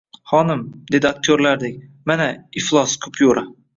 Xonim, 0.29 0.61
dedi 0.95 1.07
aktyorlardek, 1.11 1.77
mana, 2.13 2.27
iflos 2.63 2.97
kupyura 3.07 3.45